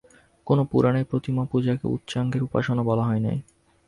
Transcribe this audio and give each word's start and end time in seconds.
কোন 0.47 0.59
পুরাণেই 0.63 1.03
প্রতিমাপূজাকে 1.03 1.85
উচ্চাঙ্গের 1.87 2.41
উপাসনা 2.43 2.83
বলা 2.83 3.03
হয় 3.03 3.19
নাই। 3.19 3.37